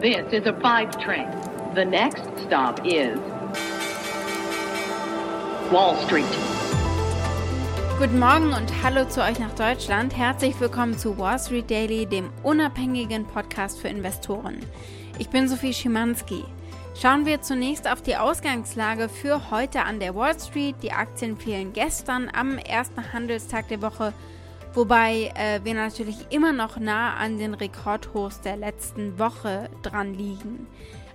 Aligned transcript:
This 0.00 0.32
is 0.32 0.46
a 0.46 0.54
five 0.62 0.98
train. 0.98 1.28
The 1.74 1.84
next 1.84 2.22
stop 2.46 2.80
is 2.86 3.18
Wall 5.70 5.94
Street. 6.06 6.24
Guten 7.98 8.18
Morgen 8.18 8.54
und 8.54 8.82
hallo 8.82 9.06
zu 9.06 9.22
euch 9.22 9.38
nach 9.38 9.54
Deutschland. 9.54 10.16
Herzlich 10.16 10.58
willkommen 10.58 10.96
zu 10.96 11.18
Wall 11.18 11.38
Street 11.38 11.70
Daily, 11.70 12.06
dem 12.06 12.30
unabhängigen 12.42 13.26
Podcast 13.26 13.78
für 13.78 13.88
Investoren. 13.88 14.60
Ich 15.18 15.28
bin 15.28 15.48
Sophie 15.48 15.74
Schimanski. 15.74 16.46
Schauen 16.98 17.26
wir 17.26 17.42
zunächst 17.42 17.86
auf 17.86 18.00
die 18.00 18.16
Ausgangslage 18.16 19.10
für 19.10 19.50
heute 19.50 19.82
an 19.82 20.00
der 20.00 20.14
Wall 20.14 20.40
Street. 20.40 20.76
Die 20.82 20.92
Aktien 20.92 21.36
fielen 21.36 21.74
gestern 21.74 22.30
am 22.32 22.56
ersten 22.56 23.12
Handelstag 23.12 23.68
der 23.68 23.82
Woche, 23.82 24.14
wobei 24.74 25.32
äh, 25.34 25.60
wir 25.64 25.74
natürlich 25.74 26.26
immer 26.30 26.52
noch 26.52 26.78
nah 26.78 27.14
an 27.14 27.38
den 27.38 27.54
Rekordhochs 27.54 28.40
der 28.40 28.56
letzten 28.56 29.18
Woche 29.18 29.70
dran 29.82 30.14
liegen. 30.14 30.66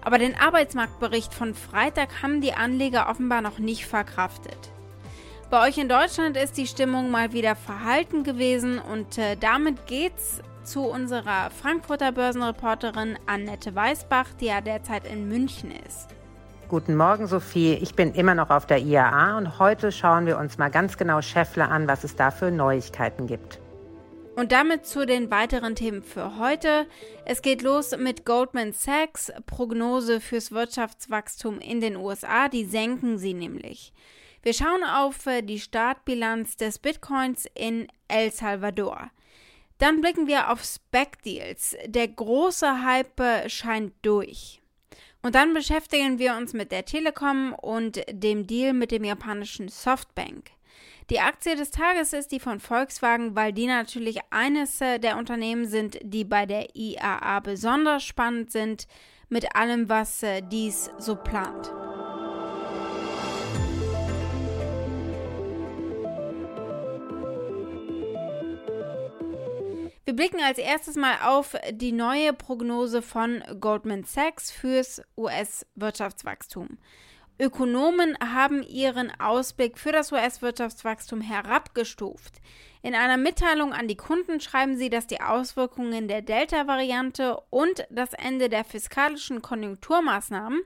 Aber 0.02 0.20
den 0.20 0.36
Arbeitsmarktbericht 0.36 1.34
von 1.34 1.56
Freitag 1.56 2.22
haben 2.22 2.42
die 2.42 2.54
Anleger 2.54 3.10
offenbar 3.10 3.42
noch 3.42 3.58
nicht 3.58 3.86
verkraftet. 3.88 4.72
Bei 5.50 5.68
euch 5.68 5.78
in 5.78 5.90
Deutschland 5.90 6.38
ist 6.38 6.58
die 6.58 6.68
Stimmung 6.68 7.12
mal 7.12 7.34
wieder 7.34 7.56
verhalten 7.56 8.24
gewesen 8.24 8.80
und 8.80 9.18
äh, 9.18 9.36
damit 9.36 9.88
geht's 9.88 10.42
zu 10.64 10.82
unserer 10.82 11.50
Frankfurter 11.52 12.12
Börsenreporterin 12.12 13.18
Annette 13.26 13.74
Weißbach, 13.74 14.34
die 14.40 14.48
ja 14.48 14.62
derzeit 14.62 15.06
in 15.06 15.28
München 15.28 15.72
ist. 15.88 16.10
Guten 16.68 16.96
Morgen, 16.96 17.28
Sophie. 17.28 17.74
Ich 17.76 17.94
bin 17.94 18.16
immer 18.16 18.34
noch 18.34 18.50
auf 18.50 18.66
der 18.66 18.80
IAA 18.80 19.38
und 19.38 19.60
heute 19.60 19.92
schauen 19.92 20.26
wir 20.26 20.40
uns 20.40 20.58
mal 20.58 20.72
ganz 20.72 20.98
genau 20.98 21.22
Scheffler 21.22 21.70
an, 21.70 21.88
was 21.88 22.04
es 22.04 22.16
da 22.16 22.32
für 22.32 22.50
Neuigkeiten 22.50 23.28
gibt. 23.28 23.60
Und 24.36 24.52
damit 24.52 24.88
zu 24.88 25.06
den 25.06 25.30
weiteren 25.30 25.76
Themen 25.76 26.02
für 26.02 26.40
heute. 26.40 26.88
Es 27.24 27.44
geht 27.44 27.62
los 27.62 27.96
mit 27.96 28.26
Goldman 28.26 28.74
Sachs 28.74 29.32
Prognose 29.46 30.20
fürs 30.20 30.52
Wirtschaftswachstum 30.52 31.60
in 31.60 31.82
den 31.82 31.98
USA. 31.98 32.50
Die 32.50 32.66
senken 32.66 33.20
sie 33.20 33.36
nämlich. 33.36 33.94
Wir 34.42 34.54
schauen 34.54 34.84
auf 34.84 35.28
äh, 35.28 35.44
die 35.44 35.60
Startbilanz 35.60 36.58
des 36.58 36.80
Bitcoins 36.80 37.48
in 37.54 37.88
El 38.08 38.32
Salvador. 38.32 39.12
Dann 39.78 40.02
blicken 40.02 40.26
wir 40.26 40.52
auf 40.52 40.64
Spec-Deals. 40.64 41.76
Der 41.86 42.08
große 42.08 42.84
Hype 42.84 43.52
scheint 43.52 43.94
durch. 44.02 44.62
Und 45.26 45.34
dann 45.34 45.56
beschäftigen 45.56 46.20
wir 46.20 46.36
uns 46.36 46.54
mit 46.54 46.72
der 46.72 46.86
Telekom 46.86 47.54
und 47.54 48.00
dem 48.12 48.46
Deal 48.46 48.74
mit 48.74 48.92
dem 48.92 49.04
japanischen 49.04 49.70
Softbank. 49.70 50.52
Die 51.10 51.20
Aktie 51.20 51.56
des 51.56 51.72
Tages 51.72 52.14
ist 52.14 52.32
die 52.32 52.40
von 52.40 52.60
Volkswagen, 52.60 53.36
weil 53.36 53.52
die 53.52 53.66
natürlich 53.66 54.20
eines 54.30 54.80
äh, 54.82 55.00
der 55.00 55.18
Unternehmen 55.18 55.66
sind, 55.66 55.98
die 56.04 56.26
bei 56.26 56.46
der 56.46 56.76
IAA 56.76 57.40
besonders 57.40 58.04
spannend 58.04 58.52
sind, 58.52 58.88
mit 59.28 59.56
allem, 59.56 59.90
was 59.90 60.22
äh, 60.22 60.44
dies 60.44 60.92
so 61.00 61.16
plant. 61.16 61.74
Blicken 70.16 70.42
als 70.42 70.58
erstes 70.58 70.96
mal 70.96 71.18
auf 71.24 71.56
die 71.72 71.92
neue 71.92 72.34
Prognose 72.34 73.02
von 73.02 73.44
Goldman 73.60 74.04
Sachs 74.04 74.52
fürs 74.52 75.02
US-Wirtschaftswachstum. 75.18 76.78
Ökonomen 77.38 78.18
haben 78.20 78.64
ihren 78.64 79.12
Ausblick 79.20 79.78
für 79.78 79.92
das 79.92 80.12
US-Wirtschaftswachstum 80.12 81.20
herabgestuft. 81.20 82.36
In 82.82 82.96
einer 82.96 83.18
Mitteilung 83.18 83.74
an 83.74 83.88
die 83.88 83.98
Kunden 83.98 84.40
schreiben 84.40 84.78
sie, 84.78 84.90
dass 84.90 85.08
die 85.08 85.20
Auswirkungen 85.20 86.08
der 86.08 86.22
Delta-Variante 86.22 87.42
und 87.50 87.86
das 87.90 88.14
Ende 88.14 88.48
der 88.48 88.64
fiskalischen 88.64 89.42
Konjunkturmaßnahmen 89.42 90.62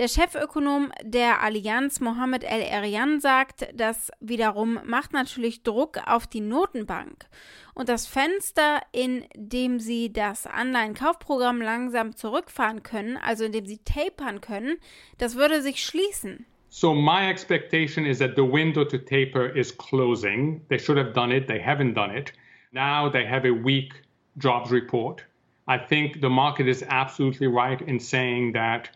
Der 0.00 0.08
Chefökonom 0.08 0.90
der 1.02 1.42
Allianz, 1.42 2.00
Mohamed 2.00 2.42
El-Erian, 2.42 3.20
sagt, 3.20 3.68
das 3.74 4.10
wiederum 4.18 4.78
macht 4.86 5.12
natürlich 5.12 5.62
Druck 5.62 5.98
auf 6.06 6.26
die 6.26 6.40
Notenbank. 6.40 7.26
Und 7.74 7.90
das 7.90 8.06
Fenster, 8.06 8.80
in 8.92 9.26
dem 9.36 9.78
sie 9.78 10.10
das 10.10 10.46
Anleihenkaufprogramm 10.46 11.60
langsam 11.60 12.16
zurückfahren 12.16 12.82
können, 12.82 13.18
also 13.18 13.44
in 13.44 13.52
dem 13.52 13.66
sie 13.66 13.80
tapern 13.84 14.40
können, 14.40 14.78
das 15.18 15.36
würde 15.36 15.60
sich 15.60 15.84
schließen. 15.84 16.46
So 16.70 16.94
my 16.94 17.28
expectation 17.28 18.06
is 18.06 18.20
that 18.20 18.36
the 18.36 18.42
window 18.42 18.86
to 18.86 18.96
taper 18.96 19.54
is 19.54 19.70
closing. 19.76 20.62
They 20.70 20.78
should 20.78 20.96
have 20.96 21.12
done 21.12 21.30
it. 21.30 21.46
They 21.46 21.62
haven't 21.62 21.92
done 21.92 22.16
it. 22.16 22.32
Now 22.72 23.10
they 23.10 23.28
have 23.28 23.46
a 23.46 23.52
weak 23.52 23.92
jobs 24.38 24.70
report. 24.70 25.26
I 25.68 25.76
think 25.76 26.22
the 26.22 26.30
market 26.30 26.66
is 26.68 26.82
absolutely 26.88 27.48
right 27.48 27.82
in 27.82 28.00
saying 28.00 28.54
that 28.54 28.88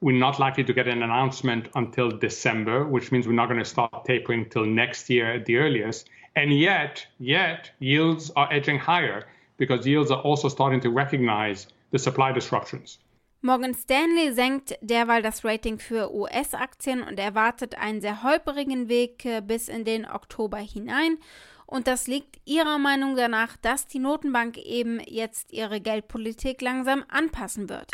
we're 0.00 0.16
not 0.16 0.38
likely 0.38 0.64
to 0.64 0.72
get 0.72 0.86
an 0.86 1.02
announcement 1.02 1.68
until 1.74 2.10
December, 2.10 2.86
which 2.86 3.10
means 3.10 3.26
we're 3.26 3.32
not 3.32 3.48
going 3.48 3.58
to 3.58 3.64
start 3.64 4.04
tapering 4.04 4.48
till 4.48 4.64
next 4.64 5.10
year 5.10 5.34
at 5.34 5.46
the 5.46 5.56
earliest. 5.56 6.08
And 6.36 6.52
yet, 6.52 7.06
yet 7.18 7.70
yields 7.80 8.30
are 8.36 8.48
edging 8.52 8.78
higher 8.78 9.26
because 9.56 9.86
yields 9.86 10.10
are 10.10 10.20
also 10.22 10.48
starting 10.48 10.80
to 10.82 10.90
recognize 10.90 11.66
the 11.90 11.98
supply 11.98 12.32
disruptions. 12.32 12.98
Morgan 13.40 13.74
Stanley 13.74 14.32
senkt 14.32 14.76
derweil 14.80 15.22
das 15.22 15.44
Rating 15.44 15.78
für 15.78 16.12
US-Aktien 16.12 17.02
und 17.02 17.20
erwartet 17.20 17.76
einen 17.76 18.00
sehr 18.00 18.24
holprigen 18.24 18.88
Weg 18.88 19.24
äh, 19.24 19.40
bis 19.40 19.68
in 19.68 19.84
den 19.84 20.04
Oktober 20.06 20.58
hinein. 20.58 21.18
Und 21.66 21.86
das 21.86 22.08
liegt 22.08 22.40
ihrer 22.46 22.78
Meinung 22.78 23.14
danach, 23.14 23.56
dass 23.56 23.86
die 23.86 24.00
Notenbank 24.00 24.58
eben 24.58 25.00
jetzt 25.06 25.52
ihre 25.52 25.80
Geldpolitik 25.80 26.62
langsam 26.62 27.04
anpassen 27.08 27.68
wird. 27.68 27.92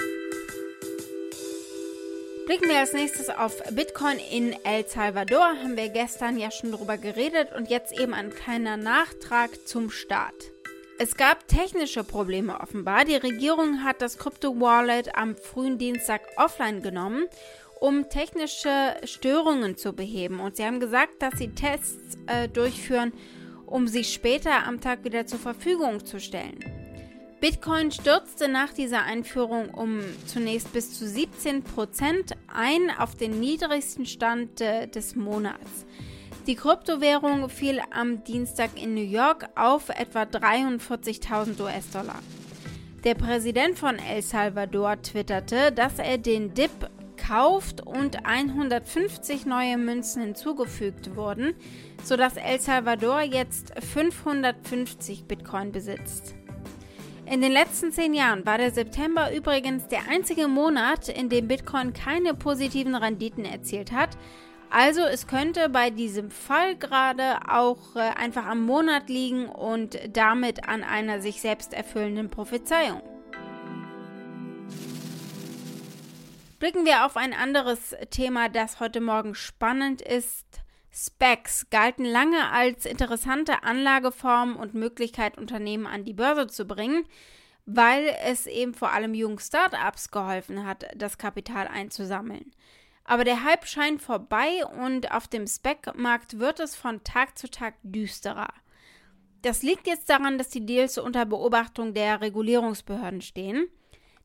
Blicken 2.46 2.68
wir 2.68 2.80
als 2.80 2.92
nächstes 2.92 3.30
auf 3.30 3.62
Bitcoin 3.70 4.18
in 4.18 4.54
El 4.64 4.86
Salvador. 4.86 5.40
Haben 5.40 5.78
wir 5.78 5.88
gestern 5.88 6.36
ja 6.36 6.50
schon 6.50 6.72
drüber 6.72 6.98
geredet 6.98 7.48
und 7.56 7.70
jetzt 7.70 7.98
eben 7.98 8.12
ein 8.12 8.28
kleiner 8.28 8.76
Nachtrag 8.76 9.66
zum 9.66 9.90
Start. 9.90 10.34
Es 10.98 11.16
gab 11.16 11.48
technische 11.48 12.04
Probleme 12.04 12.60
offenbar. 12.60 13.06
Die 13.06 13.16
Regierung 13.16 13.82
hat 13.82 14.02
das 14.02 14.18
Crypto-Wallet 14.18 15.16
am 15.16 15.36
frühen 15.36 15.78
Dienstag 15.78 16.20
offline 16.36 16.82
genommen, 16.82 17.24
um 17.80 18.10
technische 18.10 18.94
Störungen 19.04 19.78
zu 19.78 19.94
beheben. 19.94 20.40
Und 20.40 20.56
sie 20.56 20.66
haben 20.66 20.80
gesagt, 20.80 21.22
dass 21.22 21.38
sie 21.38 21.48
Tests 21.48 22.18
äh, 22.26 22.46
durchführen, 22.50 23.14
um 23.64 23.88
sie 23.88 24.04
später 24.04 24.66
am 24.66 24.82
Tag 24.82 25.02
wieder 25.04 25.26
zur 25.26 25.38
Verfügung 25.38 26.04
zu 26.04 26.20
stellen. 26.20 26.83
Bitcoin 27.44 27.90
stürzte 27.90 28.48
nach 28.48 28.72
dieser 28.72 29.02
Einführung 29.02 29.68
um 29.68 30.00
zunächst 30.24 30.72
bis 30.72 30.98
zu 30.98 31.06
17 31.06 31.62
Prozent 31.62 32.32
ein 32.46 32.90
auf 32.98 33.16
den 33.16 33.38
niedrigsten 33.38 34.06
Stand 34.06 34.62
äh, 34.62 34.88
des 34.88 35.14
Monats. 35.14 35.84
Die 36.46 36.54
Kryptowährung 36.54 37.50
fiel 37.50 37.82
am 37.90 38.24
Dienstag 38.24 38.82
in 38.82 38.94
New 38.94 39.04
York 39.04 39.46
auf 39.56 39.90
etwa 39.90 40.22
43.000 40.22 41.60
US-Dollar. 41.60 42.18
Der 43.04 43.14
Präsident 43.14 43.78
von 43.78 43.98
El 43.98 44.22
Salvador 44.22 45.02
twitterte, 45.02 45.70
dass 45.70 45.98
er 45.98 46.16
den 46.16 46.54
Dip 46.54 46.70
kauft 47.18 47.86
und 47.86 48.24
150 48.24 49.44
neue 49.44 49.76
Münzen 49.76 50.22
hinzugefügt 50.22 51.14
wurden, 51.14 51.52
sodass 52.02 52.38
El 52.38 52.58
Salvador 52.58 53.20
jetzt 53.20 53.74
550 53.92 55.24
Bitcoin 55.24 55.72
besitzt. 55.72 56.34
In 57.26 57.40
den 57.40 57.52
letzten 57.52 57.90
zehn 57.90 58.12
Jahren 58.12 58.44
war 58.44 58.58
der 58.58 58.70
September 58.70 59.34
übrigens 59.34 59.88
der 59.88 60.08
einzige 60.10 60.46
Monat, 60.46 61.08
in 61.08 61.30
dem 61.30 61.48
Bitcoin 61.48 61.94
keine 61.94 62.34
positiven 62.34 62.94
Renditen 62.94 63.46
erzielt 63.46 63.92
hat. 63.92 64.10
Also 64.68 65.00
es 65.02 65.26
könnte 65.26 65.70
bei 65.70 65.88
diesem 65.88 66.30
Fall 66.30 66.76
gerade 66.76 67.38
auch 67.48 67.96
äh, 67.96 68.00
einfach 68.00 68.44
am 68.44 68.66
Monat 68.66 69.08
liegen 69.08 69.46
und 69.46 69.98
damit 70.12 70.68
an 70.68 70.82
einer 70.82 71.20
sich 71.20 71.40
selbst 71.40 71.72
erfüllenden 71.72 72.28
Prophezeiung. 72.28 73.00
Blicken 76.58 76.84
wir 76.84 77.06
auf 77.06 77.16
ein 77.16 77.32
anderes 77.32 77.94
Thema, 78.10 78.48
das 78.48 78.80
heute 78.80 79.00
Morgen 79.00 79.34
spannend 79.34 80.02
ist. 80.02 80.43
Specs 80.96 81.68
galten 81.70 82.04
lange 82.04 82.50
als 82.50 82.86
interessante 82.86 83.64
Anlageform 83.64 84.54
und 84.54 84.74
Möglichkeit, 84.74 85.36
Unternehmen 85.36 85.86
an 85.88 86.04
die 86.04 86.12
Börse 86.12 86.46
zu 86.46 86.66
bringen, 86.66 87.04
weil 87.66 88.14
es 88.24 88.46
eben 88.46 88.74
vor 88.74 88.92
allem 88.92 89.12
jungen 89.12 89.40
Startups 89.40 90.12
geholfen 90.12 90.64
hat, 90.64 90.86
das 90.94 91.18
Kapital 91.18 91.66
einzusammeln. 91.66 92.52
Aber 93.02 93.24
der 93.24 93.42
Hype 93.42 93.66
scheint 93.66 94.02
vorbei 94.02 94.64
und 94.66 95.10
auf 95.10 95.26
dem 95.26 95.48
Spec-Markt 95.48 96.38
wird 96.38 96.60
es 96.60 96.76
von 96.76 97.02
Tag 97.02 97.36
zu 97.36 97.50
Tag 97.50 97.74
düsterer. 97.82 98.54
Das 99.42 99.62
liegt 99.62 99.88
jetzt 99.88 100.08
daran, 100.08 100.38
dass 100.38 100.48
die 100.48 100.64
Deals 100.64 100.96
unter 100.96 101.26
Beobachtung 101.26 101.92
der 101.92 102.20
Regulierungsbehörden 102.20 103.20
stehen. 103.20 103.66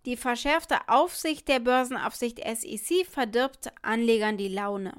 Die 0.05 0.15
verschärfte 0.15 0.77
Aufsicht 0.87 1.47
der 1.47 1.59
Börsenaufsicht 1.59 2.39
SEC 2.39 3.05
verdirbt 3.05 3.73
Anlegern 3.81 4.37
die 4.37 4.47
Laune. 4.47 4.93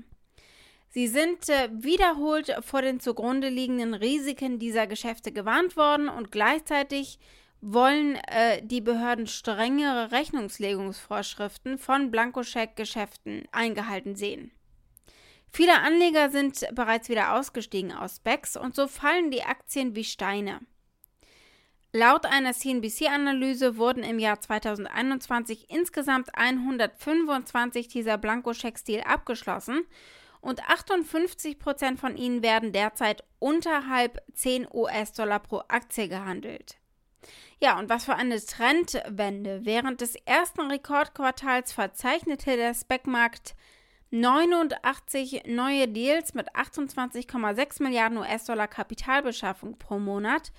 Sie 0.92 1.06
sind 1.06 1.48
äh, 1.48 1.68
wiederholt 1.72 2.52
vor 2.62 2.82
den 2.82 2.98
zugrunde 2.98 3.48
liegenden 3.48 3.94
Risiken 3.94 4.58
dieser 4.58 4.88
Geschäfte 4.88 5.30
gewarnt 5.30 5.76
worden 5.76 6.08
und 6.08 6.32
gleichzeitig 6.32 7.20
wollen 7.60 8.16
äh, 8.16 8.60
die 8.64 8.80
Behörden 8.80 9.28
strengere 9.28 10.10
Rechnungslegungsvorschriften 10.10 11.78
von 11.78 12.10
Blankoscheck-Geschäften 12.10 13.46
eingehalten 13.52 14.16
sehen. 14.16 14.50
Viele 15.48 15.80
Anleger 15.80 16.30
sind 16.30 16.66
bereits 16.72 17.08
wieder 17.08 17.34
ausgestiegen 17.34 17.92
aus 17.92 18.16
SPACs 18.16 18.56
und 18.56 18.74
so 18.74 18.88
fallen 18.88 19.30
die 19.30 19.44
Aktien 19.44 19.94
wie 19.94 20.04
Steine. 20.04 20.60
Laut 21.92 22.26
einer 22.26 22.52
CNBC-Analyse 22.52 23.76
wurden 23.76 24.02
im 24.02 24.18
Jahr 24.18 24.40
2021 24.40 25.70
insgesamt 25.70 26.30
125 26.34 27.88
dieser 27.88 28.18
Blankoscheck-Stil 28.18 29.02
abgeschlossen 29.02 29.84
und 30.40 30.68
58 30.68 31.58
Prozent 31.58 32.00
von 32.00 32.16
ihnen 32.16 32.42
werden 32.42 32.72
derzeit 32.72 33.24
unterhalb 33.38 34.22
10 34.34 34.68
US-Dollar 34.72 35.40
pro 35.40 35.62
Aktie 35.68 36.08
gehandelt. 36.08 36.78
Ja, 37.60 37.78
und 37.78 37.90
was 37.90 38.06
für 38.06 38.14
eine 38.14 38.42
Trendwende. 38.42 39.60
Während 39.64 40.00
des 40.00 40.16
ersten 40.24 40.62
Rekordquartals 40.70 41.72
verzeichnete 41.72 42.56
der 42.56 42.72
Speckmarkt 42.74 43.54
89 44.10 45.42
neue 45.46 45.86
Deals 45.86 46.34
mit 46.34 46.54
28,6 46.54 47.82
Milliarden 47.82 48.18
US-Dollar 48.18 48.66
Kapitalbeschaffung 48.66 49.78
pro 49.78 49.98
Monat. 49.98 50.52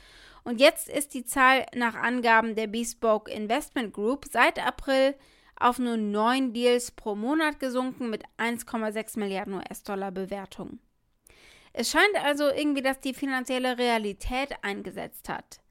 Und 0.43 0.59
jetzt 0.59 0.89
ist 0.89 1.13
die 1.13 1.25
Zahl 1.25 1.65
nach 1.75 1.95
Angaben 1.95 2.55
der 2.55 2.67
Bespoke 2.67 3.31
Investment 3.31 3.93
Group 3.93 4.25
seit 4.31 4.65
April 4.65 5.15
auf 5.61 5.79
nur 5.79 5.97
9 5.97 6.53
Deals 6.53 6.91
pro 6.91 7.15
Monat 7.15 7.59
gesunken 7.59 8.09
mit 8.09 8.23
1,6 8.37 9.19
Milliarden 9.19 9.55
US-Dollar 9.55 10.11
Bewertung. 10.11 10.79
Es 11.73 11.91
scheint 11.91 12.15
also 12.23 12.49
irgendwie, 12.49 12.81
dass 12.81 12.99
die 12.99 13.13
finanzielle 13.13 13.77
Realität 13.77 14.55
eingesetzt 14.61 15.29
hat. 15.29 15.61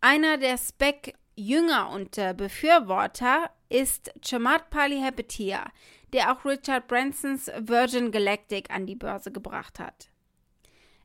Einer 0.00 0.38
der 0.38 0.56
Spec-Jünger 0.56 1.90
und 1.90 2.16
äh, 2.18 2.34
Befürworter 2.36 3.50
ist 3.68 4.10
Chamath 4.24 4.70
Palihapitiya, 4.70 5.66
der 6.12 6.32
auch 6.32 6.44
Richard 6.44 6.88
Bransons 6.88 7.50
Virgin 7.58 8.10
Galactic 8.10 8.70
an 8.70 8.86
die 8.86 8.96
Börse 8.96 9.30
gebracht 9.30 9.78
hat. 9.78 10.08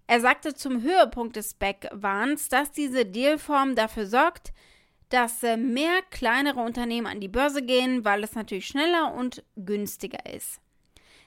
Er 0.08 0.22
sagte 0.22 0.54
zum 0.54 0.82
Höhepunkt 0.82 1.36
des 1.36 1.52
Spec-Wahns, 1.52 2.50
dass 2.50 2.72
diese 2.72 3.06
Dealform 3.06 3.76
dafür 3.76 4.06
sorgt, 4.06 4.54
dass 5.14 5.44
äh, 5.44 5.58
mehr 5.58 6.00
kleinere 6.10 6.60
Unternehmen 6.60 7.06
an 7.06 7.20
die 7.20 7.28
Börse 7.28 7.62
gehen, 7.62 8.04
weil 8.04 8.24
es 8.24 8.34
natürlich 8.34 8.66
schneller 8.66 9.14
und 9.14 9.44
günstiger 9.56 10.26
ist. 10.26 10.60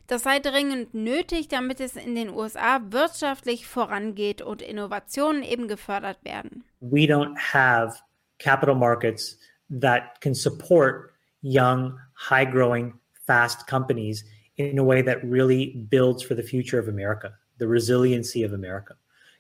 Das 0.08 0.24
sei 0.24 0.40
dringend 0.40 0.92
nötig, 0.92 1.46
damit 1.48 1.80
es 1.80 1.94
in 1.94 2.16
den 2.16 2.30
USA 2.30 2.80
wirtschaftlich 2.90 3.66
vorangeht 3.66 4.42
und 4.42 4.60
Innovationen 4.60 5.44
eben 5.44 5.68
gefördert 5.68 6.18
werden. 6.24 6.64
We 6.80 7.06
don't 7.06 7.36
have 7.36 7.96
capital 8.38 8.74
markets 8.74 9.38
that 9.80 10.20
can 10.20 10.34
support 10.34 11.12
young, 11.42 11.98
high 12.16 12.48
growing, 12.50 12.94
fast 13.24 13.68
companies 13.68 14.24
in 14.56 14.80
a 14.80 14.84
way 14.84 15.00
that 15.02 15.18
really 15.22 15.76
builds 15.90 16.24
for 16.24 16.36
the 16.36 16.42
future 16.42 16.80
of 16.80 16.88
America, 16.88 17.38
the 17.58 17.66
resiliency 17.68 18.44
of 18.44 18.52
America. 18.52 18.96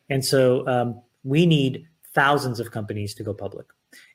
And 0.08 0.24
so 0.24 0.64
um, 0.68 1.02
we 1.24 1.46
need 1.46 1.88
thousands 2.14 2.60
of 2.60 2.70
companies 2.70 3.14
to 3.14 3.24
go 3.24 3.34
public. 3.34 3.66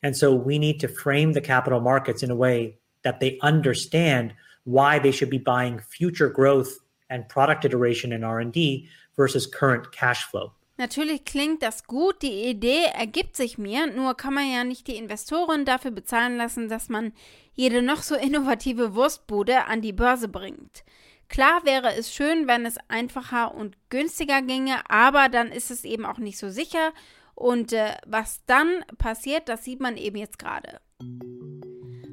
And 0.01 0.15
so 0.15 0.33
we 0.33 0.57
need 0.59 0.79
to 0.81 0.87
frame 0.87 1.33
the 1.33 1.41
capital 1.41 1.79
markets 1.79 2.23
in 2.23 2.31
a 2.31 2.35
way 2.35 2.77
that 3.03 3.19
they 3.19 3.37
understand 3.41 4.33
why 4.63 4.99
they 4.99 5.11
should 5.11 5.29
be 5.29 5.39
buying 5.39 5.79
future 5.79 6.29
growth 6.29 6.79
and 7.09 7.27
product 7.27 7.65
iteration 7.65 8.13
and 8.13 8.23
R&D 8.23 8.87
versus 9.15 9.45
current 9.45 9.91
cash 9.91 10.25
flow. 10.25 10.53
Natürlich 10.77 11.25
klingt 11.25 11.61
das 11.61 11.83
gut, 11.83 12.23
die 12.23 12.49
Idee 12.49 12.85
ergibt 12.97 13.35
sich 13.35 13.59
mir, 13.59 13.85
nur 13.85 14.15
kann 14.15 14.33
man 14.33 14.51
ja 14.51 14.63
nicht 14.63 14.87
die 14.87 14.95
Investoren 14.95 15.63
dafür 15.63 15.91
bezahlen 15.91 16.37
lassen, 16.37 16.69
dass 16.69 16.89
man 16.89 17.13
jede 17.53 17.83
noch 17.83 18.01
so 18.01 18.15
innovative 18.15 18.95
Wurstbude 18.95 19.65
an 19.65 19.81
die 19.81 19.93
Börse 19.93 20.27
bringt. 20.27 20.83
Klar 21.29 21.65
wäre 21.65 21.93
es 21.95 22.13
schön, 22.13 22.47
wenn 22.47 22.65
es 22.65 22.77
einfacher 22.87 23.53
und 23.53 23.77
günstiger 23.89 24.41
ginge, 24.41 24.89
aber 24.89 25.29
dann 25.29 25.51
ist 25.51 25.69
es 25.69 25.83
eben 25.83 26.05
auch 26.05 26.17
nicht 26.17 26.37
so 26.37 26.49
sicher 26.49 26.93
und 27.41 27.73
äh, 27.73 27.95
was 28.05 28.41
dann 28.45 28.67
passiert, 28.97 29.49
das 29.49 29.63
sieht 29.63 29.79
man 29.79 29.97
eben 29.97 30.17
jetzt 30.17 30.38
gerade. 30.38 30.79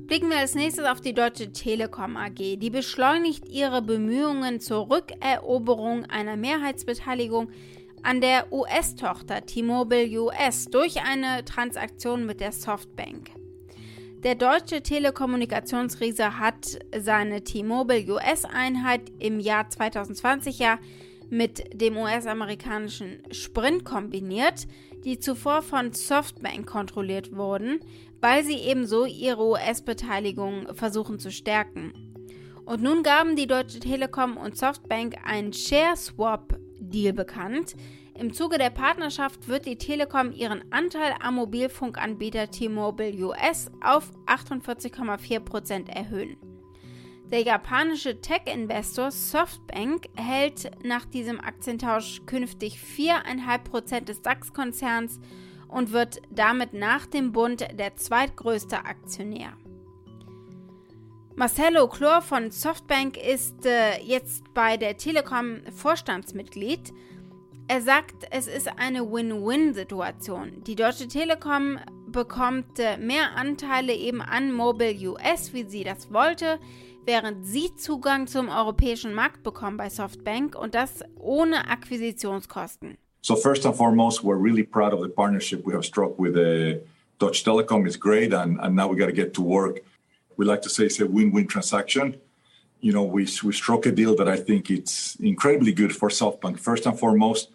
Blicken 0.07 0.31
wir 0.31 0.39
als 0.39 0.55
nächstes 0.55 0.87
auf 0.87 1.03
die 1.03 1.13
Deutsche 1.13 1.53
Telekom 1.53 2.17
AG. 2.17 2.57
Die 2.57 2.71
beschleunigt 2.71 3.47
ihre 3.47 3.83
Bemühungen 3.83 4.59
zur 4.59 4.89
Rückeroberung 4.89 6.07
einer 6.07 6.37
Mehrheitsbeteiligung 6.37 7.51
an 8.03 8.23
der 8.23 8.51
US-Tochter 8.51 9.45
T-Mobile 9.45 10.19
US 10.19 10.65
durch 10.65 11.03
eine 11.03 11.45
Transaktion 11.45 12.25
mit 12.25 12.41
der 12.41 12.53
Softbank. 12.53 13.31
Der 14.23 14.35
deutsche 14.35 14.83
Telekommunikationsriese 14.83 16.39
hat 16.39 16.79
seine 16.99 17.45
T-Mobile 17.45 18.15
US-Einheit 18.15 19.03
im 19.19 19.41
Jahr 19.41 19.69
2020 19.69 20.59
ja 20.59 20.79
mit 21.31 21.81
dem 21.81 21.97
US-amerikanischen 21.97 23.23
Sprint 23.31 23.85
kombiniert, 23.85 24.67
die 25.05 25.19
zuvor 25.19 25.63
von 25.63 25.93
Softbank 25.93 26.67
kontrolliert 26.67 27.37
wurden, 27.37 27.81
weil 28.21 28.45
sie 28.45 28.57
ebenso 28.57 29.05
ihre 29.05 29.45
US-Beteiligung 29.45 30.75
versuchen 30.75 31.19
zu 31.19 31.31
stärken. 31.31 31.93
Und 32.65 32.83
nun 32.83 33.03
gaben 33.03 33.37
die 33.37 33.47
Deutsche 33.47 33.81
Telekom 33.81 34.37
und 34.37 34.57
Softbank 34.59 35.17
einen 35.25 35.53
Share 35.53 35.97
Swap 35.97 36.59
Deal 36.79 37.13
bekannt. 37.13 37.75
Im 38.19 38.33
Zuge 38.33 38.59
der 38.59 38.71
Partnerschaft 38.71 39.49
wird 39.49 39.65
die 39.65 39.79
Telekom 39.79 40.33
ihren 40.33 40.65
Anteil 40.73 41.15
am 41.21 41.37
Mobilfunkanbieter 41.37 42.51
T-Mobile 42.51 43.27
US 43.27 43.71
auf 43.81 44.11
48,4% 44.27 45.89
erhöhen. 45.89 46.37
Der 47.31 47.43
japanische 47.43 48.23
Tech-Investor 48.23 49.11
Softbank 49.11 50.09
hält 50.17 50.71
nach 50.83 51.05
diesem 51.05 51.39
Aktientausch 51.41 52.23
künftig 52.25 52.79
4,5% 52.79 54.01
des 54.07 54.23
DAX-Konzerns 54.23 55.21
und 55.69 55.93
wird 55.93 56.23
damit 56.31 56.73
nach 56.73 57.05
dem 57.05 57.33
Bund 57.33 57.69
der 57.79 57.97
zweitgrößte 57.97 58.79
Aktionär. 58.87 59.53
Marcelo 61.37 61.87
Chlor 61.89 62.23
von 62.23 62.51
Softbank 62.51 63.19
ist 63.19 63.67
äh, 63.67 64.01
jetzt 64.03 64.43
bei 64.55 64.79
der 64.79 64.97
Telekom 64.97 65.61
Vorstandsmitglied. 65.71 66.95
Er 67.69 67.83
sagt, 67.83 68.27
es 68.31 68.47
ist 68.47 68.69
eine 68.79 69.13
Win-Win-Situation. 69.13 70.65
Die 70.65 70.75
Deutsche 70.75 71.07
Telekom 71.07 71.79
bekommt 72.07 72.79
äh, 72.79 72.97
mehr 72.97 73.37
Anteile 73.37 73.93
eben 73.93 74.23
an 74.23 74.51
Mobile 74.51 75.11
US, 75.11 75.53
wie 75.53 75.65
sie 75.65 75.85
das 75.85 76.11
wollte, 76.11 76.59
während 77.09 77.47
sie 77.47 77.75
Zugang 77.75 78.27
zum 78.27 78.51
europäischen 78.51 79.15
Markt 79.15 79.43
bekommen 79.43 79.79
bei 79.79 79.89
Softbank 79.89 80.55
und 80.55 80.75
das 80.75 81.03
ohne 81.17 81.67
Akquisitionskosten. 81.69 82.99
So 83.23 83.35
first 83.35 83.65
and 83.67 83.75
foremost, 83.75 84.23
we're 84.23 84.41
really 84.41 84.63
proud 84.63 84.93
of 84.93 85.01
the 85.01 85.09
partnership 85.09 85.67
we 85.67 85.73
have 85.73 85.85
struck 85.85 86.19
with 86.19 86.37
uh, 86.37 86.79
Deutsche 87.19 87.43
Telekom. 87.45 87.87
It's 87.87 87.97
great, 87.97 88.33
and, 88.33 88.61
and 88.61 88.77
now 88.77 88.89
we 88.89 88.97
got 88.97 89.07
to 89.07 89.13
get 89.13 89.33
to 89.35 89.43
work. 89.43 89.81
We 90.37 90.45
like 90.45 90.63
to 90.63 90.69
say 90.69 90.85
it's 90.85 91.01
a 91.01 91.07
win-win 91.07 91.47
transaction. 91.47 92.21
You 92.81 92.93
know, 92.93 93.03
we 93.03 93.27
we 93.43 93.53
struck 93.53 93.87
a 93.87 93.91
deal 93.91 94.15
that 94.17 94.29
I 94.29 94.37
think 94.37 94.71
it's 94.71 95.17
incredibly 95.17 95.73
good 95.73 95.97
for 95.97 96.11
SoftBank. 96.11 96.61
First 96.61 96.87
and 96.87 96.97
foremost, 96.97 97.51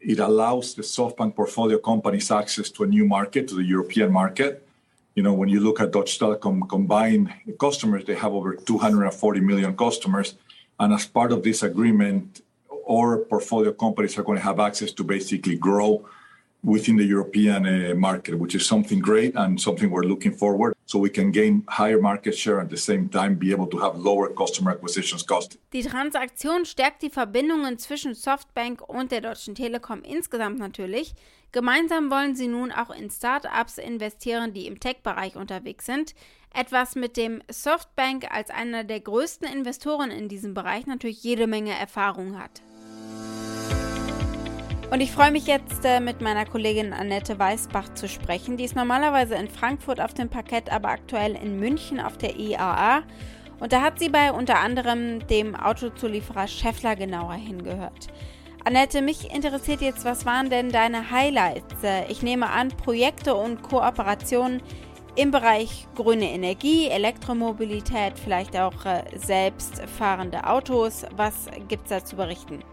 it 0.00 0.18
allows 0.18 0.74
the 0.74 0.82
SoftBank 0.82 1.34
portfolio 1.34 1.78
companies 1.78 2.30
access 2.30 2.70
to 2.72 2.82
a 2.82 2.86
new 2.86 3.06
market, 3.06 3.48
to 3.48 3.54
the 3.54 3.64
European 3.64 4.12
market. 4.12 4.66
You 5.20 5.24
know, 5.24 5.34
when 5.34 5.50
you 5.50 5.60
look 5.60 5.80
at 5.80 5.90
Deutsche 5.90 6.18
Telekom 6.18 6.66
combined 6.66 7.30
customers, 7.58 8.06
they 8.06 8.14
have 8.14 8.32
over 8.32 8.54
240 8.54 9.40
million 9.40 9.76
customers. 9.76 10.34
And 10.78 10.94
as 10.94 11.04
part 11.04 11.30
of 11.30 11.42
this 11.42 11.62
agreement, 11.62 12.40
our 12.90 13.18
portfolio 13.18 13.72
companies 13.74 14.16
are 14.16 14.22
going 14.22 14.38
to 14.38 14.44
have 14.44 14.58
access 14.60 14.92
to 14.92 15.04
basically 15.04 15.56
grow 15.56 16.08
within 16.64 16.96
the 16.96 17.04
European 17.04 17.66
uh, 17.66 17.94
market, 17.96 18.38
which 18.38 18.54
is 18.54 18.64
something 18.64 18.98
great 18.98 19.34
and 19.34 19.60
something 19.60 19.90
we're 19.90 20.04
looking 20.04 20.32
forward. 20.32 20.72
So 20.90 20.98
we 20.98 21.08
can 21.08 21.30
gain 21.30 21.62
higher 21.68 22.00
market 22.00 22.36
share 22.36 22.60
at 22.60 22.68
the 22.68 22.76
same 22.76 23.08
time 23.08 23.36
be 23.36 23.52
able 23.52 23.68
to 23.68 23.78
have 23.78 23.96
lower 23.96 24.28
customer 24.28 24.72
acquisition 24.72 25.18
cost. 25.26 25.56
Die 25.72 25.82
Transaktion 25.82 26.64
stärkt 26.64 27.02
die 27.02 27.10
Verbindungen 27.10 27.78
zwischen 27.78 28.14
Softbank 28.14 28.82
und 28.88 29.12
der 29.12 29.20
Deutschen 29.20 29.54
Telekom 29.54 30.02
insgesamt 30.02 30.58
natürlich. 30.58 31.14
Gemeinsam 31.52 32.10
wollen 32.10 32.34
sie 32.34 32.48
nun 32.48 32.72
auch 32.72 32.90
in 32.90 33.08
Startups 33.10 33.78
investieren, 33.78 34.52
die 34.52 34.66
im 34.66 34.80
Tech-Bereich 34.80 35.36
unterwegs 35.36 35.86
sind. 35.86 36.14
Etwas 36.52 36.96
mit 36.96 37.16
dem 37.16 37.40
Softbank 37.48 38.26
als 38.32 38.50
einer 38.50 38.82
der 38.82 38.98
größten 38.98 39.46
Investoren 39.48 40.10
in 40.10 40.28
diesem 40.28 40.54
Bereich 40.54 40.86
natürlich 40.86 41.22
jede 41.22 41.46
Menge 41.46 41.72
Erfahrung 41.72 42.36
hat. 42.36 42.62
Und 44.90 45.00
ich 45.00 45.12
freue 45.12 45.30
mich 45.30 45.46
jetzt 45.46 45.84
äh, 45.84 46.00
mit 46.00 46.20
meiner 46.20 46.44
Kollegin 46.44 46.92
Annette 46.92 47.38
Weißbach 47.38 47.94
zu 47.94 48.08
sprechen. 48.08 48.56
Die 48.56 48.64
ist 48.64 48.74
normalerweise 48.74 49.36
in 49.36 49.48
Frankfurt 49.48 50.00
auf 50.00 50.14
dem 50.14 50.28
Parkett, 50.28 50.72
aber 50.72 50.88
aktuell 50.88 51.36
in 51.36 51.60
München 51.60 52.00
auf 52.00 52.18
der 52.18 52.36
IAA. 52.36 53.04
Und 53.60 53.72
da 53.72 53.82
hat 53.82 54.00
sie 54.00 54.08
bei 54.08 54.32
unter 54.32 54.58
anderem 54.58 55.24
dem 55.28 55.54
Autozulieferer 55.54 56.48
Scheffler 56.48 56.96
genauer 56.96 57.34
hingehört. 57.34 58.08
Annette, 58.64 59.00
mich 59.00 59.32
interessiert 59.32 59.80
jetzt, 59.80 60.04
was 60.04 60.26
waren 60.26 60.50
denn 60.50 60.70
deine 60.70 61.12
Highlights? 61.12 61.84
Äh, 61.84 62.10
ich 62.10 62.22
nehme 62.22 62.50
an, 62.50 62.70
Projekte 62.70 63.36
und 63.36 63.62
Kooperationen 63.62 64.60
im 65.14 65.30
Bereich 65.30 65.86
grüne 65.94 66.32
Energie, 66.32 66.88
Elektromobilität, 66.88 68.18
vielleicht 68.18 68.56
auch 68.56 68.84
äh, 68.84 69.04
selbstfahrende 69.14 70.48
Autos. 70.48 71.06
Was 71.14 71.46
gibt 71.68 71.84
es 71.84 71.90
da 71.90 72.04
zu 72.04 72.16
berichten? 72.16 72.64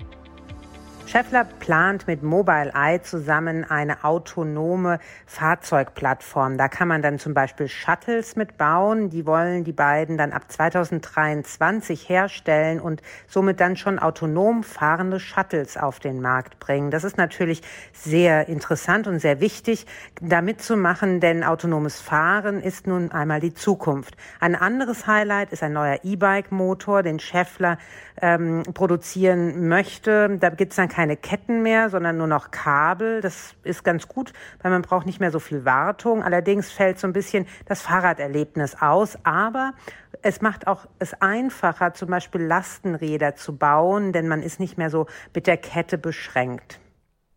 Scheffler 1.07 1.45
plant 1.45 2.05
mit 2.05 2.21
Mobileye 2.21 3.01
zusammen 3.01 3.63
eine 3.63 4.03
autonome 4.03 4.99
Fahrzeugplattform. 5.25 6.57
Da 6.57 6.67
kann 6.67 6.89
man 6.89 7.01
dann 7.01 7.17
zum 7.17 7.33
Beispiel 7.33 7.69
Shuttles 7.69 8.35
mitbauen. 8.35 9.09
Die 9.09 9.25
wollen 9.25 9.63
die 9.63 9.71
beiden 9.71 10.17
dann 10.17 10.33
ab 10.33 10.51
2023 10.51 12.09
herstellen 12.09 12.81
und 12.81 13.01
somit 13.25 13.61
dann 13.61 13.77
schon 13.77 13.99
autonom 13.99 14.63
fahrende 14.63 15.21
Shuttles 15.21 15.77
auf 15.77 16.01
den 16.01 16.19
Markt 16.19 16.59
bringen. 16.59 16.91
Das 16.91 17.05
ist 17.05 17.17
natürlich 17.17 17.61
sehr 17.93 18.49
interessant 18.49 19.07
und 19.07 19.19
sehr 19.19 19.39
wichtig, 19.39 19.85
da 20.21 20.41
mitzumachen, 20.41 21.21
denn 21.21 21.45
autonomes 21.45 22.01
Fahren 22.01 22.61
ist 22.61 22.85
nun 22.85 23.13
einmal 23.13 23.39
die 23.39 23.53
Zukunft. 23.53 24.17
Ein 24.41 24.55
anderes 24.55 25.07
Highlight 25.07 25.53
ist 25.53 25.63
ein 25.63 25.71
neuer 25.71 25.99
E-Bike-Motor, 26.03 27.01
den 27.01 27.19
Scheffler 27.19 27.77
ähm, 28.21 28.63
produzieren 28.73 29.69
möchte. 29.69 30.37
Da 30.37 30.49
gibt 30.49 30.73
es 30.73 30.75
dann 30.75 30.89
keine 30.97 31.15
Ketten 31.15 31.61
mehr, 31.61 31.91
sondern 31.91 32.17
nur 32.17 32.25
noch 32.25 32.49
Kabel. 32.49 33.21
Das 33.21 33.53
ist 33.61 33.83
ganz 33.83 34.07
gut, 34.07 34.33
weil 34.63 34.71
man 34.71 34.81
braucht 34.81 35.05
nicht 35.05 35.19
mehr 35.19 35.29
so 35.29 35.37
viel 35.37 35.63
Wartung. 35.63 36.23
Allerdings 36.23 36.71
fällt 36.71 36.97
so 36.97 37.05
ein 37.05 37.13
bisschen 37.13 37.45
das 37.67 37.83
Fahrraderlebnis 37.83 38.81
aus. 38.81 39.15
Aber 39.23 39.75
es 40.23 40.41
macht 40.41 40.65
auch 40.65 40.87
es 40.97 41.13
einfacher, 41.21 41.93
zum 41.93 42.09
Beispiel 42.09 42.41
Lastenräder 42.41 43.35
zu 43.35 43.55
bauen, 43.55 44.11
denn 44.11 44.27
man 44.27 44.41
ist 44.41 44.59
nicht 44.59 44.79
mehr 44.79 44.89
so 44.89 45.05
mit 45.35 45.45
der 45.45 45.57
Kette 45.57 45.99
beschränkt. 45.99 46.79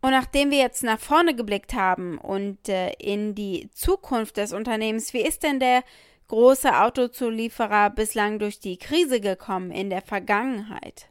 Und 0.00 0.12
nachdem 0.12 0.50
wir 0.50 0.58
jetzt 0.58 0.82
nach 0.82 0.98
vorne 0.98 1.34
geblickt 1.34 1.74
haben 1.74 2.16
und 2.16 2.66
äh, 2.70 2.92
in 2.92 3.34
die 3.34 3.68
Zukunft 3.74 4.38
des 4.38 4.54
Unternehmens, 4.54 5.12
wie 5.12 5.20
ist 5.20 5.42
denn 5.42 5.60
der 5.60 5.82
große 6.28 6.80
Autozulieferer 6.80 7.90
bislang 7.90 8.38
durch 8.38 8.58
die 8.58 8.78
Krise 8.78 9.20
gekommen 9.20 9.70
in 9.70 9.90
der 9.90 10.00
Vergangenheit? 10.00 11.09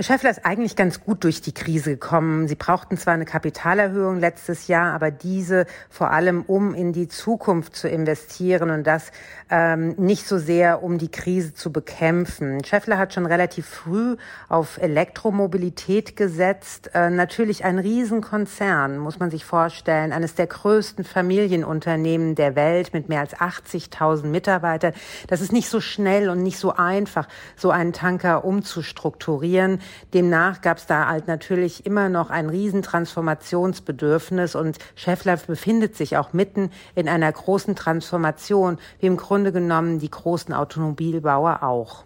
Scheffler 0.00 0.30
ist 0.30 0.44
eigentlich 0.44 0.74
ganz 0.74 1.04
gut 1.04 1.22
durch 1.22 1.40
die 1.40 1.54
Krise 1.54 1.90
gekommen. 1.90 2.48
Sie 2.48 2.56
brauchten 2.56 2.96
zwar 2.96 3.14
eine 3.14 3.24
Kapitalerhöhung 3.24 4.18
letztes 4.18 4.66
Jahr, 4.66 4.92
aber 4.92 5.12
diese 5.12 5.66
vor 5.88 6.10
allem, 6.10 6.42
um 6.42 6.74
in 6.74 6.92
die 6.92 7.06
Zukunft 7.06 7.76
zu 7.76 7.88
investieren 7.88 8.70
und 8.70 8.84
das 8.88 9.12
ähm, 9.50 9.94
nicht 9.96 10.26
so 10.26 10.38
sehr, 10.38 10.82
um 10.82 10.98
die 10.98 11.12
Krise 11.12 11.54
zu 11.54 11.72
bekämpfen. 11.72 12.64
Scheffler 12.64 12.98
hat 12.98 13.14
schon 13.14 13.24
relativ 13.24 13.66
früh 13.66 14.16
auf 14.48 14.78
Elektromobilität 14.78 16.16
gesetzt. 16.16 16.90
Äh, 16.92 17.10
natürlich 17.10 17.64
ein 17.64 17.78
Riesenkonzern, 17.78 18.98
muss 18.98 19.20
man 19.20 19.30
sich 19.30 19.44
vorstellen, 19.44 20.12
eines 20.12 20.34
der 20.34 20.48
größten 20.48 21.04
Familienunternehmen 21.04 22.34
der 22.34 22.56
Welt 22.56 22.94
mit 22.94 23.08
mehr 23.08 23.20
als 23.20 23.36
80.000 23.36 24.26
Mitarbeitern. 24.26 24.92
Das 25.28 25.40
ist 25.40 25.52
nicht 25.52 25.68
so 25.68 25.80
schnell 25.80 26.30
und 26.30 26.42
nicht 26.42 26.58
so 26.58 26.74
einfach, 26.74 27.28
so 27.54 27.70
einen 27.70 27.92
Tanker 27.92 28.44
umzustrukturieren. 28.44 29.78
Demnach 30.12 30.60
gab 30.60 30.78
es 30.78 30.86
da 30.86 31.08
halt 31.08 31.28
natürlich 31.28 31.86
immer 31.86 32.08
noch 32.08 32.30
ein 32.30 32.48
Riesentransformationsbedürfnis 32.48 34.54
und 34.54 34.78
Scheffler 34.94 35.36
befindet 35.36 35.96
sich 35.96 36.16
auch 36.16 36.32
mitten 36.32 36.70
in 36.94 37.08
einer 37.08 37.30
großen 37.30 37.76
Transformation, 37.76 38.78
wie 39.00 39.06
im 39.06 39.16
Grunde 39.16 39.52
genommen 39.52 39.98
die 39.98 40.10
großen 40.10 40.54
Automobilbauer 40.54 41.62
auch. 41.62 42.04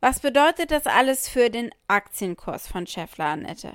Was 0.00 0.20
bedeutet 0.20 0.70
das 0.70 0.86
alles 0.86 1.28
für 1.28 1.50
den 1.50 1.70
Aktienkurs 1.88 2.68
von 2.68 2.86
Scheffler, 2.86 3.26
Annette? 3.26 3.72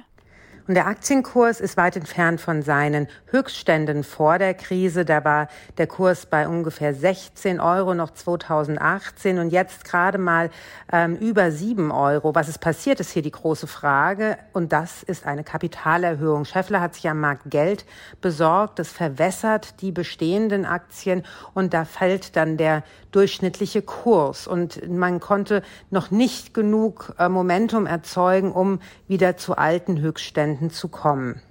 Und 0.65 0.75
der 0.75 0.87
Aktienkurs 0.87 1.59
ist 1.59 1.75
weit 1.75 1.97
entfernt 1.97 2.39
von 2.39 2.61
seinen 2.61 3.07
Höchstständen 3.25 4.05
vor 4.05 4.37
der 4.37 4.53
Krise. 4.53 5.03
Da 5.03 5.25
war 5.25 5.49
der 5.77 5.87
Kurs 5.87 6.25
bei 6.25 6.47
ungefähr 6.47 6.93
16 6.93 7.59
Euro 7.59 7.93
noch 7.93 8.11
2018 8.11 9.39
und 9.39 9.49
jetzt 9.49 9.83
gerade 9.83 10.17
mal 10.17 10.49
ähm, 10.91 11.17
über 11.17 11.51
7 11.51 11.91
Euro. 11.91 12.33
Was 12.33 12.47
ist 12.47 12.59
passiert, 12.59 13.01
ist 13.01 13.11
hier 13.11 13.21
die 13.21 13.31
große 13.31 13.67
Frage. 13.67 14.37
Und 14.53 14.71
das 14.71 15.03
ist 15.03 15.25
eine 15.25 15.43
Kapitalerhöhung. 15.43 16.45
Scheffler 16.45 16.79
hat 16.79 16.95
sich 16.95 17.09
am 17.09 17.19
Markt 17.19 17.51
Geld 17.51 17.85
besorgt. 18.21 18.79
Das 18.79 18.89
verwässert 18.89 19.81
die 19.81 19.91
bestehenden 19.91 20.65
Aktien 20.65 21.23
und 21.53 21.73
da 21.73 21.83
fällt 21.83 22.37
dann 22.37 22.55
der 22.55 22.83
durchschnittliche 23.11 23.81
Kurs. 23.81 24.47
Und 24.47 24.89
man 24.89 25.19
konnte 25.19 25.61
noch 25.89 26.09
nicht 26.09 26.53
genug 26.53 27.13
äh, 27.19 27.27
Momentum 27.27 27.85
erzeugen, 27.85 28.53
um 28.53 28.79
wieder 29.07 29.35
zu 29.35 29.57
alten 29.57 29.99
Höchstständen 29.99 30.52
zu 30.69 30.89
kommen. 30.89 31.41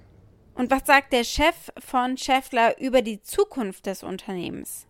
Und 0.55 0.69
was 0.71 0.85
sagt 0.85 1.13
der 1.13 1.23
Chef 1.23 1.71
von 1.79 2.17
Scheffler 2.17 2.79
über 2.79 3.01
die 3.01 3.21
Zukunft 3.21 3.87
des 3.87 4.03
Unternehmens? 4.03 4.85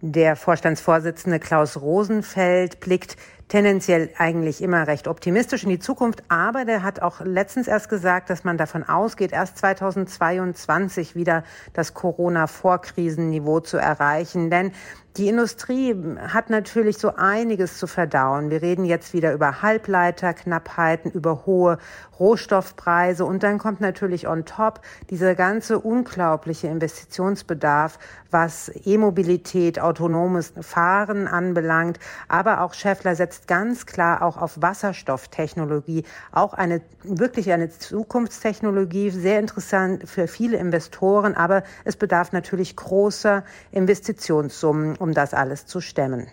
Der 0.00 0.36
Vorstandsvorsitzende 0.36 1.40
Klaus 1.40 1.80
Rosenfeld 1.80 2.78
blickt 2.80 3.16
tendenziell 3.48 4.10
eigentlich 4.18 4.62
immer 4.62 4.86
recht 4.86 5.08
optimistisch 5.08 5.64
in 5.64 5.70
die 5.70 5.78
Zukunft, 5.78 6.22
aber 6.28 6.64
der 6.64 6.82
hat 6.82 7.00
auch 7.00 7.20
letztens 7.20 7.66
erst 7.66 7.88
gesagt, 7.88 8.30
dass 8.30 8.44
man 8.44 8.58
davon 8.58 8.84
ausgeht, 8.84 9.32
erst 9.32 9.58
2022 9.58 11.14
wieder 11.14 11.44
das 11.72 11.94
Corona-Vorkrisenniveau 11.94 13.60
zu 13.60 13.78
erreichen. 13.78 14.50
Denn 14.50 14.72
die 15.18 15.28
Industrie 15.28 15.96
hat 16.28 16.48
natürlich 16.48 16.98
so 16.98 17.16
einiges 17.16 17.78
zu 17.78 17.88
verdauen. 17.88 18.50
Wir 18.50 18.62
reden 18.62 18.84
jetzt 18.84 19.12
wieder 19.12 19.32
über 19.32 19.62
Halbleiterknappheiten, 19.62 21.10
über 21.10 21.44
hohe 21.44 21.78
Rohstoffpreise 22.20 23.24
und 23.24 23.42
dann 23.42 23.58
kommt 23.58 23.80
natürlich 23.80 24.28
on 24.28 24.44
top 24.44 24.80
dieser 25.10 25.34
ganze 25.34 25.80
unglaubliche 25.80 26.68
Investitionsbedarf, 26.68 27.98
was 28.30 28.70
E-Mobilität, 28.84 29.80
autonomes 29.80 30.52
Fahren 30.60 31.26
anbelangt. 31.26 31.98
Aber 32.28 32.60
auch 32.60 32.74
Scheffler 32.74 33.16
setzt 33.16 33.37
ganz 33.46 33.86
klar 33.86 34.22
auch 34.22 34.36
auf 34.36 34.60
Wasserstofftechnologie, 34.60 36.04
auch 36.32 36.54
eine 36.54 36.82
wirklich 37.02 37.52
eine 37.52 37.68
Zukunftstechnologie, 37.68 39.10
sehr 39.10 39.38
interessant 39.38 40.08
für 40.08 40.26
viele 40.26 40.56
Investoren, 40.56 41.34
aber 41.34 41.62
es 41.84 41.96
bedarf 41.96 42.32
natürlich 42.32 42.76
großer 42.76 43.44
Investitionssummen, 43.70 44.96
um 44.96 45.14
das 45.14 45.34
alles 45.34 45.66
zu 45.66 45.80
stemmen. 45.80 46.28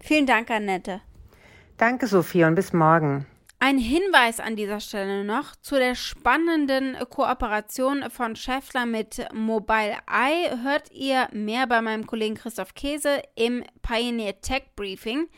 Vielen 0.00 0.26
Dank, 0.26 0.50
Annette. 0.50 1.00
Danke, 1.76 2.06
Sophie, 2.06 2.44
und 2.44 2.54
bis 2.54 2.72
morgen. 2.72 3.26
Ein 3.64 3.78
Hinweis 3.78 4.40
an 4.40 4.56
dieser 4.56 4.80
Stelle 4.80 5.22
noch 5.22 5.54
zu 5.54 5.76
der 5.76 5.94
spannenden 5.94 6.96
Kooperation 7.08 8.10
von 8.10 8.34
Scheffler 8.34 8.86
mit 8.86 9.24
Mobile 9.32 9.98
Eye 10.10 10.64
hört 10.64 10.90
ihr 10.90 11.28
mehr 11.32 11.68
bei 11.68 11.80
meinem 11.80 12.04
Kollegen 12.04 12.34
Christoph 12.34 12.74
Käse 12.74 13.22
im 13.36 13.62
Pioneer 13.80 14.40
Tech 14.40 14.64
Briefing. 14.74 15.28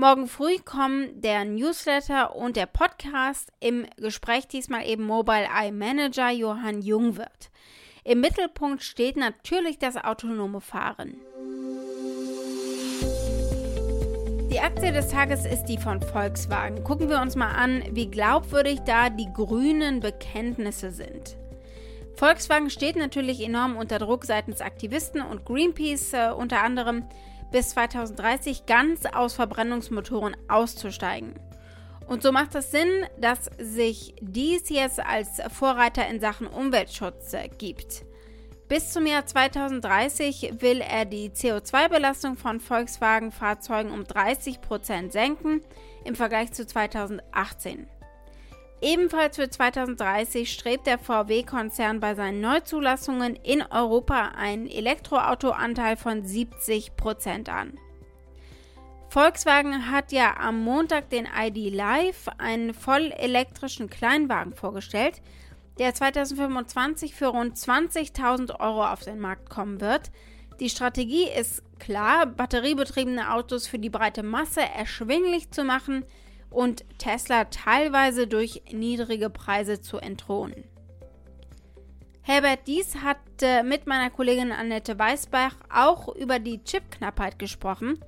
Morgen 0.00 0.28
früh 0.28 0.58
kommen 0.64 1.20
der 1.20 1.44
Newsletter 1.44 2.36
und 2.36 2.54
der 2.54 2.66
Podcast. 2.66 3.50
Im 3.58 3.84
Gespräch 3.96 4.46
diesmal 4.46 4.86
eben 4.86 5.02
Mobile 5.02 5.48
Eye 5.52 5.72
Manager 5.72 6.30
Johann 6.30 6.82
Jungwirth. 6.82 7.50
Im 8.04 8.20
Mittelpunkt 8.20 8.84
steht 8.84 9.16
natürlich 9.16 9.80
das 9.80 9.96
autonome 9.96 10.60
Fahren. 10.60 11.16
Die 14.52 14.60
Aktie 14.60 14.92
des 14.92 15.08
Tages 15.08 15.44
ist 15.44 15.64
die 15.64 15.78
von 15.78 16.00
Volkswagen. 16.00 16.84
Gucken 16.84 17.08
wir 17.08 17.20
uns 17.20 17.34
mal 17.34 17.50
an, 17.50 17.82
wie 17.90 18.08
glaubwürdig 18.08 18.78
da 18.86 19.10
die 19.10 19.32
grünen 19.34 19.98
Bekenntnisse 19.98 20.92
sind. 20.92 21.36
Volkswagen 22.14 22.70
steht 22.70 22.94
natürlich 22.94 23.44
enorm 23.44 23.76
unter 23.76 23.98
Druck 23.98 24.26
seitens 24.26 24.60
Aktivisten 24.60 25.22
und 25.22 25.44
Greenpeace 25.44 26.12
äh, 26.12 26.30
unter 26.30 26.62
anderem 26.62 27.02
bis 27.50 27.70
2030 27.70 28.66
ganz 28.66 29.06
aus 29.06 29.34
Verbrennungsmotoren 29.34 30.36
auszusteigen. 30.48 31.34
Und 32.06 32.22
so 32.22 32.32
macht 32.32 32.54
es 32.54 32.70
Sinn, 32.70 33.06
dass 33.20 33.50
sich 33.58 34.14
dies 34.20 34.70
jetzt 34.70 34.98
als 34.98 35.42
Vorreiter 35.52 36.06
in 36.08 36.20
Sachen 36.20 36.46
Umweltschutz 36.46 37.34
äh, 37.34 37.48
gibt. 37.48 38.04
Bis 38.66 38.92
zum 38.92 39.06
Jahr 39.06 39.24
2030 39.24 40.54
will 40.58 40.80
er 40.80 41.04
die 41.04 41.30
CO2-Belastung 41.30 42.36
von 42.36 42.60
Volkswagen-Fahrzeugen 42.60 43.92
um 43.92 44.04
30 44.04 44.60
Prozent 44.60 45.12
senken 45.12 45.62
im 46.04 46.14
Vergleich 46.14 46.52
zu 46.52 46.66
2018. 46.66 47.86
Ebenfalls 48.80 49.36
für 49.36 49.50
2030 49.50 50.52
strebt 50.52 50.86
der 50.86 50.98
VW-Konzern 50.98 51.98
bei 51.98 52.14
seinen 52.14 52.40
Neuzulassungen 52.40 53.34
in 53.34 53.62
Europa 53.62 54.32
einen 54.36 54.68
Elektroautoanteil 54.68 55.96
von 55.96 56.24
70 56.24 56.94
Prozent 56.94 57.48
an. 57.48 57.76
Volkswagen 59.08 59.90
hat 59.90 60.12
ja 60.12 60.36
am 60.36 60.62
Montag 60.62 61.10
den 61.10 61.26
ID 61.26 61.74
Live, 61.74 62.28
einen 62.38 62.72
vollelektrischen 62.72 63.90
Kleinwagen, 63.90 64.54
vorgestellt, 64.54 65.22
der 65.78 65.94
2025 65.94 67.14
für 67.14 67.28
rund 67.28 67.56
20.000 67.56 68.60
Euro 68.60 68.86
auf 68.86 69.02
den 69.02 69.18
Markt 69.18 69.50
kommen 69.50 69.80
wird. 69.80 70.12
Die 70.60 70.70
Strategie 70.70 71.28
ist 71.28 71.62
klar, 71.80 72.26
batteriebetriebene 72.26 73.32
Autos 73.32 73.66
für 73.66 73.78
die 73.78 73.90
breite 73.90 74.22
Masse 74.22 74.60
erschwinglich 74.60 75.50
zu 75.50 75.64
machen 75.64 76.04
und 76.50 76.84
Tesla 76.98 77.44
teilweise 77.44 78.26
durch 78.26 78.62
niedrige 78.72 79.30
Preise 79.30 79.80
zu 79.80 79.98
entthronen. 79.98 80.64
Herbert 82.22 82.66
Dies 82.66 82.96
hat 82.96 83.18
mit 83.64 83.86
meiner 83.86 84.10
Kollegin 84.10 84.52
Annette 84.52 84.98
Weißbach 84.98 85.54
auch 85.72 86.14
über 86.14 86.38
die 86.38 86.62
Chipknappheit 86.62 87.38
gesprochen 87.38 87.98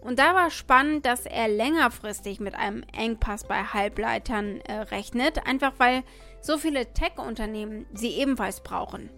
und 0.00 0.18
da 0.18 0.34
war 0.34 0.50
spannend, 0.50 1.04
dass 1.04 1.26
er 1.26 1.48
längerfristig 1.48 2.40
mit 2.40 2.54
einem 2.54 2.82
Engpass 2.96 3.44
bei 3.44 3.62
Halbleitern 3.62 4.60
äh, 4.62 4.72
rechnet, 4.72 5.46
einfach 5.46 5.74
weil 5.78 6.02
so 6.40 6.56
viele 6.56 6.92
Tech-Unternehmen 6.92 7.86
sie 7.92 8.14
ebenfalls 8.14 8.62
brauchen. 8.62 9.10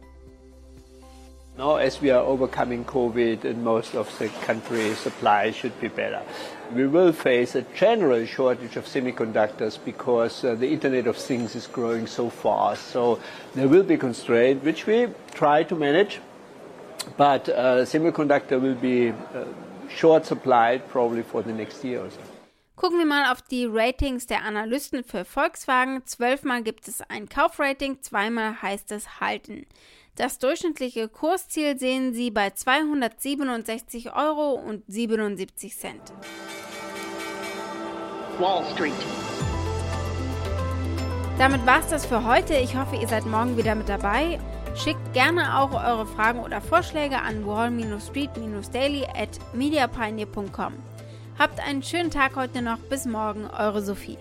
Now, 1.58 1.76
as 1.76 2.00
we 2.00 2.08
are 2.08 2.22
overcoming 2.22 2.82
COVID 2.86 3.44
in 3.44 3.62
most 3.62 3.94
of 3.94 4.08
the 4.18 4.28
countries, 4.46 4.96
supply 4.96 5.50
should 5.50 5.78
be 5.82 5.88
better. 5.88 6.22
We 6.72 6.86
will 6.86 7.12
face 7.12 7.54
a 7.54 7.60
general 7.76 8.24
shortage 8.24 8.76
of 8.76 8.86
semiconductors 8.86 9.78
because 9.84 10.44
uh, 10.44 10.54
the 10.54 10.72
Internet 10.72 11.06
of 11.06 11.18
Things 11.18 11.54
is 11.54 11.66
growing 11.66 12.06
so 12.06 12.30
fast. 12.30 12.86
So 12.86 13.20
there 13.54 13.68
will 13.68 13.82
be 13.82 13.98
constraint, 13.98 14.64
which 14.64 14.86
we 14.86 15.08
try 15.34 15.62
to 15.64 15.74
manage. 15.74 16.20
But 17.18 17.50
uh, 17.50 17.84
semiconductor 17.84 18.58
will 18.58 18.74
be 18.74 19.10
uh, 19.10 19.44
short 19.90 20.24
supplied 20.24 20.88
probably 20.88 21.22
for 21.22 21.42
the 21.42 21.52
next 21.52 21.84
year 21.84 22.00
or 22.00 22.10
so. 22.10 22.31
Gucken 22.82 22.98
wir 22.98 23.06
mal 23.06 23.30
auf 23.30 23.42
die 23.42 23.64
Ratings 23.64 24.26
der 24.26 24.42
Analysten 24.42 25.04
für 25.04 25.24
Volkswagen. 25.24 26.04
Zwölfmal 26.04 26.64
gibt 26.64 26.88
es 26.88 27.00
ein 27.00 27.28
Kaufrating, 27.28 28.02
zweimal 28.02 28.60
heißt 28.60 28.90
es 28.90 29.20
halten. 29.20 29.66
Das 30.16 30.40
durchschnittliche 30.40 31.08
Kursziel 31.08 31.78
sehen 31.78 32.12
Sie 32.12 32.32
bei 32.32 32.50
267 32.50 34.16
Euro 34.16 34.54
und 34.54 34.82
77 34.88 35.78
Cent. 35.78 36.12
Wall 38.40 38.64
Street. 38.74 38.92
Damit 41.38 41.64
war 41.64 41.78
es 41.78 41.86
das 41.86 42.04
für 42.04 42.24
heute. 42.24 42.54
Ich 42.54 42.74
hoffe, 42.76 42.96
ihr 42.96 43.06
seid 43.06 43.26
morgen 43.26 43.56
wieder 43.56 43.76
mit 43.76 43.88
dabei 43.88 44.40
Schickt 44.74 45.12
gerne 45.12 45.58
auch 45.58 45.72
eure 45.72 46.06
Fragen 46.06 46.40
oder 46.40 46.62
Vorschläge 46.62 47.20
an 47.20 47.44
wall-street-daily 47.46 49.04
at 49.14 49.38
mediapioneer.com. 49.52 50.72
Habt 51.38 51.60
einen 51.60 51.82
schönen 51.82 52.10
Tag 52.10 52.36
heute 52.36 52.62
noch. 52.62 52.78
Bis 52.78 53.06
morgen, 53.06 53.46
eure 53.46 53.82
Sophie. 53.82 54.18